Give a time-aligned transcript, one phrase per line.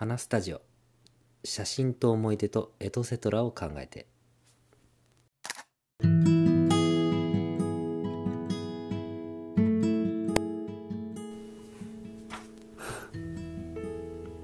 [0.00, 0.60] 花スタジオ。
[1.42, 4.06] 写真と思い出とエトセトラを考えて。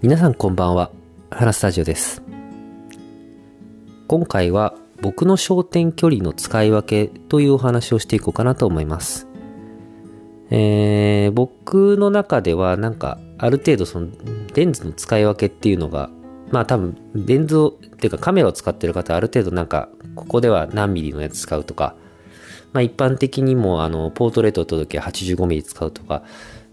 [0.03, 0.91] 皆さんこんばんは。
[1.31, 2.21] 花スタジオです。
[4.09, 9.29] 今回は僕の焦点距離の使い分けというお話をしていこうかなと思います。
[10.57, 14.07] えー、僕の中ではなんかある程度その
[14.55, 16.11] レンズの使い分けっていうのが
[16.53, 21.97] まあ多分レンズをっていうかカメラを使ってる方ある程度なんかここでは何ミリのやつ使うとか
[22.73, 26.23] まあ一般的にもあのポートレートを撮るときは85ミリ使うとか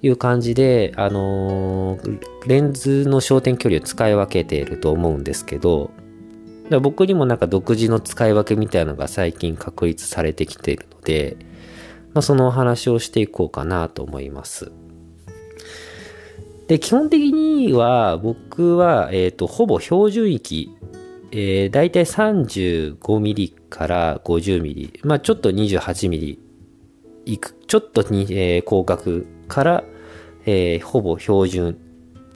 [0.03, 5.89] いう感じであのー、レンズの焦点距離を使い分けていると思うんですけど
[6.81, 11.35] 僕にもなんか独自の使い分けみたいなのが最近確立されてきているので、
[12.13, 14.71] まあ、そのお話をしていこうかなと思います。
[16.67, 20.75] で、基本的には僕は、え、ー、と、ほぼ標準域、
[21.31, 26.39] えー、大体35ミリから50ミリ、まあちょっと28ミリ
[27.25, 29.83] いく、ちょっとに、えー、広角から、
[30.45, 31.77] えー、ほぼ標準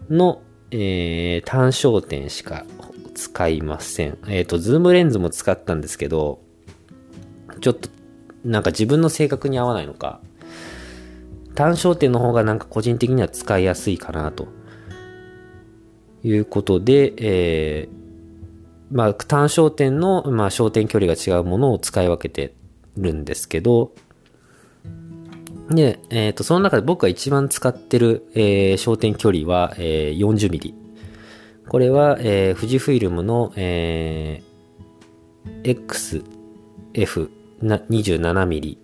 [0.09, 0.41] の、
[0.71, 2.65] えー、単焦点しか
[3.13, 4.17] 使いません。
[4.27, 6.41] え、ー、と、ズームレンズも使ったんですけど、
[7.61, 7.89] ちょっと、
[8.45, 10.21] なんか自分の性格に合わないのか、
[11.55, 14.47] 単焦点の方がなんか個人的には使いやすいかなと。
[16.27, 22.55] いうことで、えー、まあ、単焦点の、まあ、焦点距離が違うものを使い分けて
[22.97, 23.91] るんですけど、
[25.69, 30.75] で、えっ、ー、と、その中で僕が一番使ってる、えー、焦点距離は、えー、40ミリ。
[31.67, 37.29] これは、えー、富士フイルムの、えー、XF
[37.65, 38.77] 27mm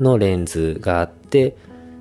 [0.00, 1.56] のレンズがあって、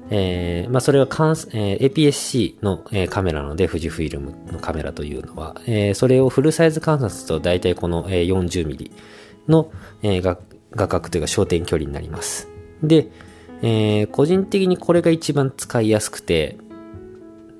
[0.09, 8.91] えー、まあ、それは、えー、APS-C の、えー、カメラなので、富士フイルムのカメラというのは、えー、それをフルサイズ観察と大体この、えー、40mm
[9.47, 10.37] の、えー、画
[10.75, 12.47] 画角というか焦点距離になります。
[12.81, 13.07] で、
[13.61, 16.57] えー、個人的にこれが一番使いやすくて、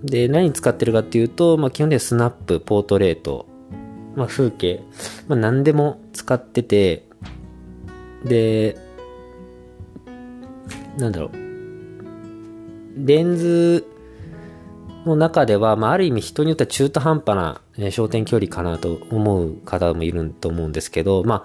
[0.03, 3.47] で、何使ってるかっていうと、まあ、基本的にはスナップ、ポートレート、
[4.15, 4.83] まあ、風景、
[5.27, 7.07] まあ、何でも使ってて、
[8.25, 8.77] で、
[10.97, 11.31] なんだろう、
[13.05, 13.85] レンズ
[15.05, 21.43] の中では、まあ、ある意味人によっては中途半端な、え、焦点距離かなと思う方もいると思うんですけど、まあ、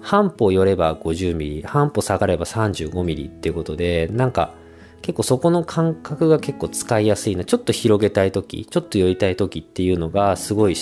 [0.00, 4.54] 半歩寄れば50ミリ、半歩下がれば35ミリっていうことで、なんか、
[5.02, 7.44] 結構そこの感覚が結構使いやすいな。
[7.44, 10.74] ちょっと広げたい時、ちょっと寄りたい時っていうのがすごい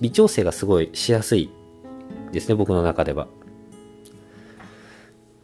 [0.00, 1.50] 微調整がすごいしやすい
[2.32, 3.28] ですね、僕の中では。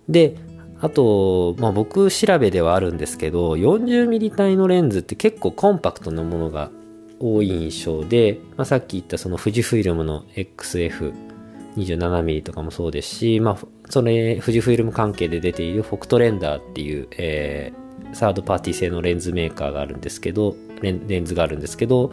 [0.08, 0.36] で、
[0.80, 6.70] あと、まあ、僕調べではあるんですけど 40mm 帯のレンズって結構コンパクトなものが
[7.18, 13.58] 多い印象で、まあ、さっき言ったその富士フイルムの XF27mm とかもそうですし、まあ、
[13.88, 22.10] それ富士フイルム関係で出ているフォクトレンダーっていう、えー、サードパーティー製のレンズメーカーがあるんですけどレンズがあるんですけど、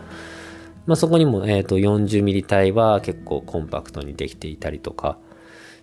[0.86, 5.18] まあ、そこにも、えーと、40mm 帯は結構コンパクトにできていたりとか、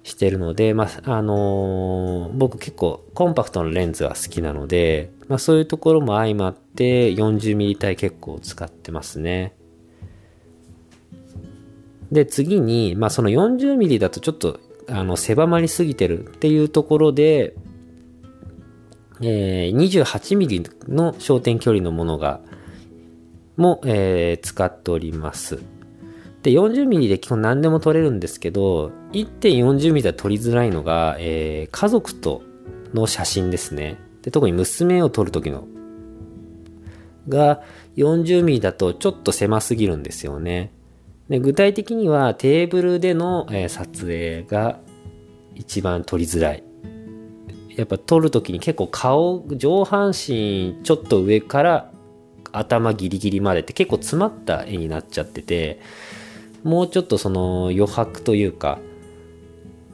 [0.02, 9.54] してるので、まあ、あのー、僕結構コンパクトなレンズが好きなので、まあ、そういうところも相まって 40mm 帯結構使ってますね。
[12.10, 14.58] で、次に、まあ、その 40mm だとちょっと
[14.88, 17.54] あの狭まりすぎてるっていうところで、
[19.20, 22.40] えー、28mm の焦点距離のものが、
[23.56, 25.60] も、えー、使っております。
[26.42, 32.42] で、40mm で基本何でも撮れるんですけど、1.40mm では撮りづらいのが、えー、家族と
[32.94, 33.98] の写真ですね。
[34.22, 35.66] で、特に娘を撮るときの、
[37.28, 37.62] が
[37.96, 40.72] 40mm だとちょっと狭すぎるんですよね。
[41.28, 44.80] で具体的にはテーブルでの、えー、撮影が
[45.54, 46.64] 一番撮りづらい。
[47.76, 51.92] やっぱ撮るときに結構顔、上半身ちょっと上から
[52.52, 55.80] 頭ギリギリまでって結構詰まった絵になっちゃってて、
[56.64, 58.80] もうちょっとその余白というか、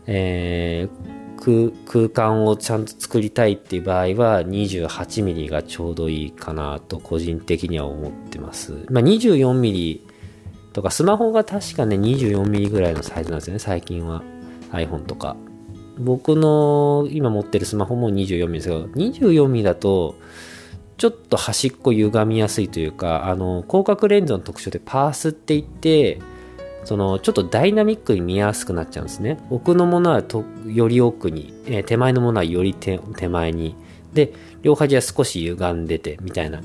[0.06, 8.86] えー、空間をちゃんと作りたいっていう場合は 28mm がちょうどいいかなと個人的には思ってます。
[8.90, 10.00] まあ、24mm
[10.72, 14.22] とかスマホが確かね 24mm ぐらいのサイズなんですよね最近は
[14.72, 15.36] iPhone とか。
[15.98, 20.16] 僕の今持ってるスマホも 24mm ですけど 24mm だと
[20.98, 26.20] ちょっと端っこ歪みやすいというかあの広角レンズの特徴でパースって言って
[26.86, 32.98] そのちょっとダイナミックに見やすくなっちゃうんですね奥のものはとより奥に、えー、手前のものはより手
[33.28, 33.76] 前に
[34.14, 36.62] で両端は少し歪んでてみたいな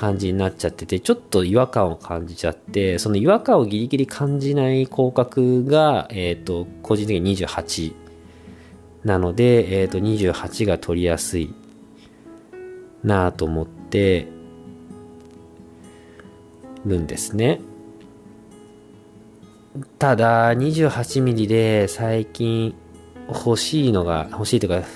[0.00, 7.92] 感じになっちゃってて、ちょっと違和感を感じちゃって、その違和感をギリギリ感じない広角が、えっ、ー、と、個人的に28
[9.04, 11.54] なので、えっ、ー、と、28が取りやすい
[13.04, 14.26] なぁと思って
[16.86, 17.60] るんですね。
[19.98, 22.74] ただ、28ミリで最近
[23.28, 24.88] 欲しいのが、欲しいというか、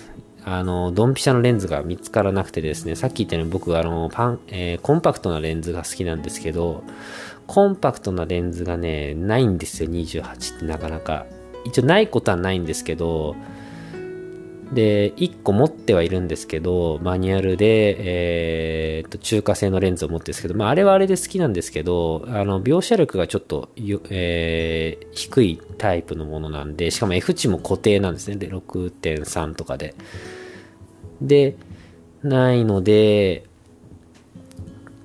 [0.44, 6.82] あの、ドンピシャのレンズが見つからなくてですね、さっき言ったように僕、あの、パン、えー、コンパクトなレンズが好きなんですけど、
[7.46, 11.26] コンパクトなレンズがね、ないんですよ、28ってなかなか。
[11.64, 13.36] 一応ないことはないんですけど、
[14.74, 17.96] で、1個持ってはいるんですけど、マニュアルで、
[18.98, 23.70] えー、と、中華製のレンズを持ってるんですけど、まあ、あれはあれで好きなんですけど、あの、描写力がちょっと、
[24.10, 28.36] えー、低いタイプのものなんで、しかも F 値も固定なんですね。
[28.36, 29.94] で、6.3とかで。
[31.22, 31.56] で、
[32.22, 33.44] ないので、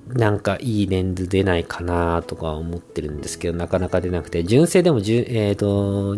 [0.08, 6.16] なんかいいレンズ出ないかなとか思ってるんですけど、なかなか出なくて、純正でも、えっ、ー、と、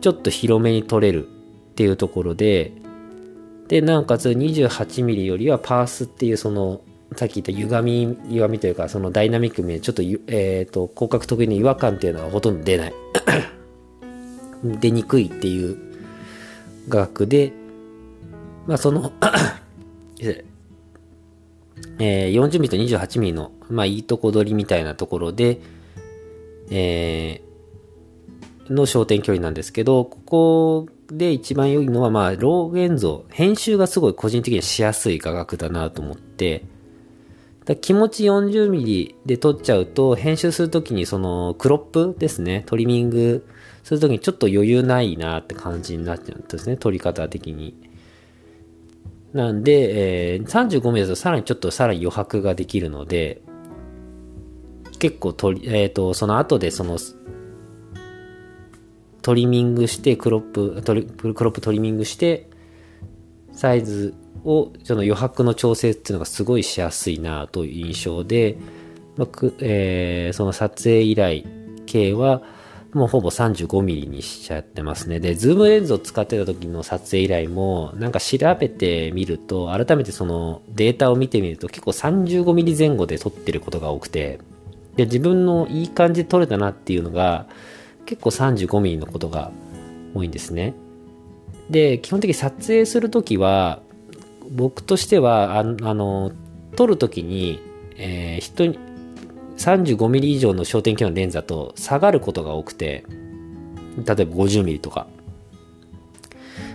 [0.00, 2.72] ちょっと広めに撮れるっていうところで、
[3.68, 6.80] で、なおかつ 28mm よりはパースっていうその、
[7.16, 12.94] さっき言った歪み、歪みというか、そのダイナミック面、ちょっと、えっ、ー、と、広角特有の違和感っていうのはほとんど出ない。
[14.80, 15.76] 出にくいっていう
[16.88, 17.52] 画角で、
[18.66, 19.12] まあその
[21.98, 25.60] えー、40ミリと28ミリの、まあいいとこ取りみたいなところで、
[26.70, 36.64] えー、の焦点距離なんですけど、ここで一番良いのは、まあ、ロー現像、編集がすごい個人的にしやすい画角だなと思って、
[37.64, 43.46] だ気持ち 40mm で撮っちゃうと、編集するときにそのクロップですね、トリミング
[43.84, 47.91] するときにちょっと余裕ないなって感じになっちゃうんですね、撮り方的に。
[49.32, 53.42] なんで、えー、35mm だとさらにちょっとさらに余白ができるので、
[54.98, 56.98] 結構とり、えっ、ー、と、その後でその、
[59.22, 62.48] トリミングして、クロップ、トリクロップトリミングして、
[63.52, 68.58] サイズを、その余白の調整っていうのがすごいしやすいなという印象で、
[69.16, 69.28] まあ
[69.60, 71.42] えー、その撮影依頼
[71.86, 72.42] 系は、
[72.92, 75.18] もうほぼ 35mm にしちゃってますね。
[75.18, 84.40] で、ズームレンズを使ってた時の撮影依頼も、なんか調べてみると、改めてそのデータを見てみると結構 35mm 前後で撮ってることが多くて、
[84.96, 87.46] で、自分のいい感じで撮れたなっていうのが、
[88.04, 89.50] 結構 35mm のことが
[90.14, 90.74] 多いんですね。
[91.70, 93.80] で、基本的に撮影するときは、
[94.50, 96.32] 僕としては、あの、
[96.76, 97.58] 撮るときに、
[97.96, 98.78] えー、人に、
[99.62, 103.04] 35mm 以上の焦点距離のレンズだと下がることが多くて、
[103.96, 105.06] 例えば 50mm とか。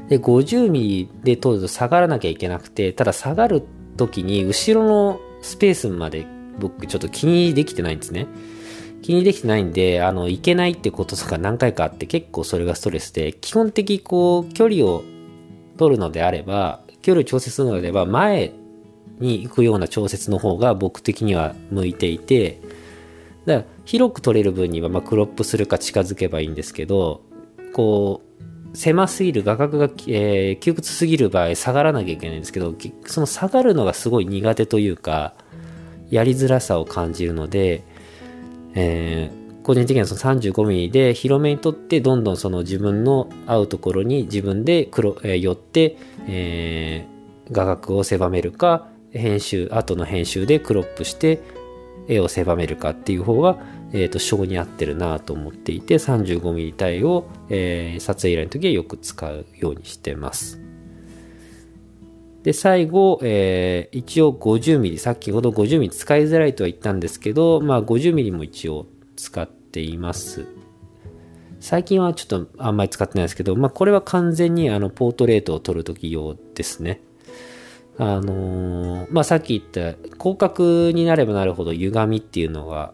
[0.08, 3.64] で、50mm で撮ると下がらなきゃいけなくて、ただ下がる
[3.98, 6.26] 時に後ろのスペースまで
[6.60, 8.28] 僕ちょっと気にできてないんですね。
[9.02, 15.04] 気にできてないんで、あの、いけないってこととか何回かあって結構それがストレスで、基本的こう、距離を
[15.78, 18.54] 取るのであれば、距離を調節するのであれば、前
[19.20, 22.60] に行くような調節の方が僕的には向いていて、
[23.48, 27.22] だから広く取れる分にはまクロップするか近づけばいいんですけど
[27.74, 28.22] こ
[28.74, 32.76] う狭すぎる画角が、えー、窮屈すぎる場合下がらなきゃいけないんですけど
[33.06, 35.34] その下がるのがすごい苦手というか
[36.10, 37.84] やりづらさを感じるので、
[38.76, 44.90] えー、個人的にはその 35mm で広めにとってどんどんその自分の合うところに自分で、
[45.24, 51.42] 寄って、えー、画角を狭めるか編集後の編集でクロップして
[52.08, 53.58] 絵を狭めるかっていう方が、
[53.92, 60.62] えーと、性に合ってるなと思っていて 35mm 対を、えー、撮影依頼の時はよく使うようにしてます。
[62.44, 68.86] で、最後、えー、一応 50mm、先ほど 50mm 使いづらいとは言ったんですけど、まあ 50mm も一応
[69.18, 70.46] 使っています。
[71.60, 77.02] 最近はちょっとあんまり使ってないですけど、まあこれは完全にあのポートレートを撮るとき用ですね。
[78.00, 82.94] あのー、まあ、さっき言った広角になればなるほど歪みっていうのが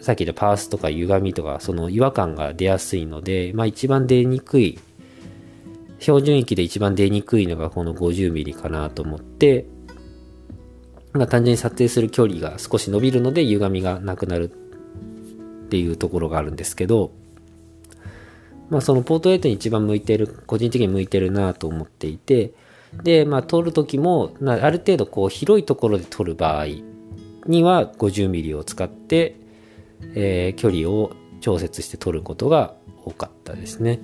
[0.00, 4.78] さっき言ったパースとか歪みとかその違和感が出やすいので、まあ、一番出にくい
[6.00, 9.64] 標準域で一番出にくいのがこの 50mm かなと思って、
[11.12, 17.12] まあ、単純に撮影する距離が少し伸びるので歪みがなくなるっていうところがあるんですけど、
[18.68, 22.52] まあ、そのポートレートに一番向いてる個人的に向いてるなと思っていて
[23.02, 26.66] で、まあ、撮る時も、ある程度こう広いところで撮る場合
[27.46, 29.36] には 50mm を使って、
[30.14, 32.74] えー、距離を調節して撮ることが
[33.04, 34.00] 多かったですね。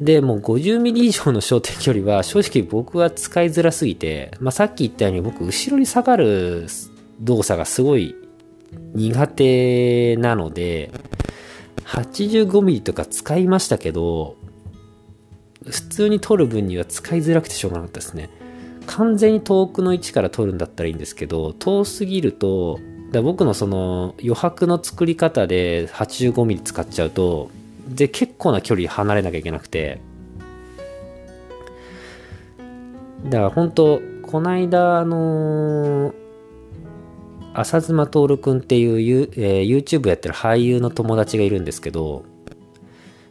[0.00, 6.66] で、もう 50mm 以上の焦点距離は正直僕は使いづらすぎて、まあ、さっき言ったように僕後ろに下がる
[7.20, 8.14] 動作がすごい
[8.94, 10.92] 苦手なので、
[11.84, 14.36] 85mm とか使いましたけど、
[15.70, 18.30] 普通に撮る分には使いづらくてしょうがなかったですね。
[18.86, 22.80] 完全に遠くの位置から撮るんだったらいいんですけど、遠すぎると、
[23.12, 27.50] だ僕のその余白の作り方で 85mm 使っちゃうと、
[27.88, 30.00] で、結構な距離離れなきゃいけなくて、
[33.24, 36.14] だから本当こないだ、あのー、
[37.54, 42.24] 浅妻徹くんっていう、えー、YouTube やってる俳優の友達がいるんですけど、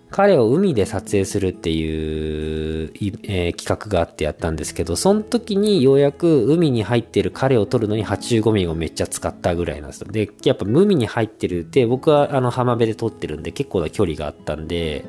[0.10, 2.92] 彼を海で撮影するっていう、
[3.24, 10.12] えー、企画があってやったんですけど、その時にようやく海に入ってる彼を撮るのに85ミリをめっちゃ使ったぐらいなんですよ。
[10.12, 15.04] で、やっぱ海に入ってるって、僕はあの浜辺で撮ってるんで結構な距離があったんで、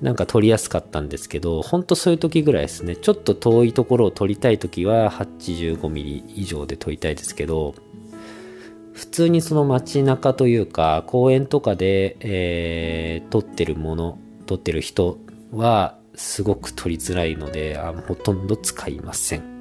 [0.00, 2.96] なんか撮りやすかったんですけど、ほんとそういう時ぐらいですね。
[2.96, 7.76] ちょっと遠いところを撮りたい時は85ミリ以上で撮りたいですけど、
[8.92, 15.18] 普通にその街中というか公園とかで、えー、撮ってるもの撮ってる人
[15.52, 19.52] はすごく撮りづらいのであほとんど使いません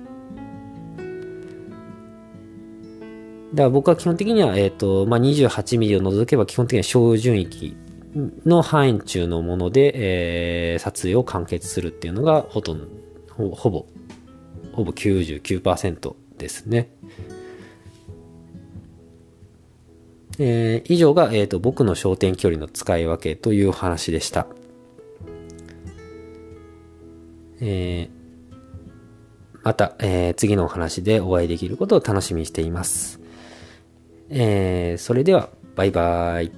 [3.54, 7.76] だから僕は基本的には、え、ー、と、まあ、28ミリを除けば基本的には小順域
[8.46, 12.88] の範囲中のもので、えー、撮影を完結するっていうのがほとんど、
[13.28, 13.86] ほぼ、
[14.72, 16.92] ほぼ99%ですね。
[20.40, 24.48] えー、以上が、えーと、僕の焦点距離の使い分けという話でした。
[27.60, 28.10] えー、
[29.64, 33.20] また、えー、次のお話でお会いできることを楽しみにしています。
[34.30, 36.52] えー、それでは、バイバイ。